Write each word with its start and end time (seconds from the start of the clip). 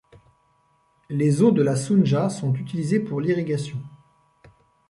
Les 1.11 1.43
eaux 1.43 1.51
de 1.51 1.61
la 1.61 1.75
Sounja 1.75 2.27
sont 2.31 2.55
utilisées 2.55 2.99
pour 3.01 3.21
l'irrigation. 3.21 3.77